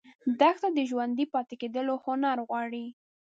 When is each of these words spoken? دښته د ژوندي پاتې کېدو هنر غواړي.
دښته 0.39 0.67
د 0.77 0.79
ژوندي 0.89 1.25
پاتې 1.33 1.55
کېدو 1.61 1.93
هنر 2.05 2.37
غواړي. 2.47 2.85